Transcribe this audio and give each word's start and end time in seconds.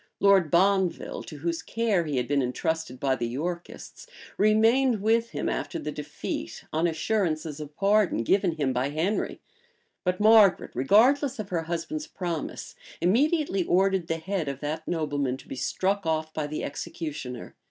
Lord 0.19 0.49
Bonville, 0.49 1.21
to 1.21 1.37
whose 1.37 1.61
care 1.61 2.05
he 2.05 2.17
had 2.17 2.27
been 2.27 2.41
intrusted 2.41 2.99
by 2.99 3.15
the 3.15 3.27
Yorkists, 3.27 4.07
remained 4.35 4.99
with 5.03 5.29
him 5.29 5.47
after 5.47 5.77
the 5.77 5.91
defeat, 5.91 6.65
on 6.73 6.87
assurances 6.87 7.59
of 7.59 7.75
pardon 7.75 8.23
given 8.23 8.53
him 8.53 8.73
by 8.73 8.89
Henry: 8.89 9.41
but 10.03 10.19
Margaret, 10.19 10.71
regardless 10.73 11.37
of 11.37 11.49
her 11.49 11.65
husband's 11.65 12.07
promise, 12.07 12.73
immediately 12.99 13.63
ordered 13.63 14.07
the 14.07 14.17
head 14.17 14.47
of 14.47 14.59
that 14.61 14.87
nobleman 14.87 15.37
to 15.37 15.47
be 15.47 15.55
struck 15.55 16.03
off 16.03 16.33
by 16.33 16.47
the 16.47 16.63
executioner. 16.63 17.53